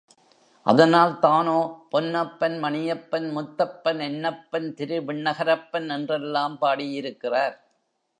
அதனால் 0.65 1.19
தானே 1.19 1.57
பொன்னப்பன், 1.91 2.55
மணியப்பன், 2.63 3.27
முத்தப்பன், 3.35 3.99
என்னப்பன், 3.99 4.67
திருவிண்ணகரப்பன் 4.77 5.89
என்றெல்லாம் 5.89 6.57
பாடியிருக்கிறார். 6.57 7.55